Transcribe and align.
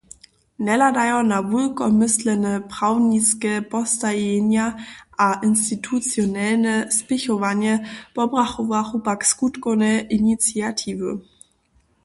Njehladajo 0.63 1.19
na 1.31 1.37
wulkomyslne 1.49 2.53
prawniske 2.71 3.53
postajenja 3.71 4.65
a 5.25 5.27
institucionelne 5.49 6.75
spěchowanje 6.97 7.73
pobrachowachu 8.15 8.97
pak 9.07 9.19
skutkowne 9.31 9.91
iniciatiwy. 10.17 11.09